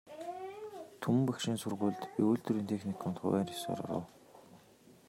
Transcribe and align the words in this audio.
Түмэн 1.01 1.23
багшийн 1.27 1.57
сургуульд, 1.61 2.01
би 2.15 2.21
үйлдвэрийн 2.29 2.69
техникумд 2.71 3.17
хувиар 3.19 3.49
ёсоор 3.55 3.79
оров. 3.85 4.05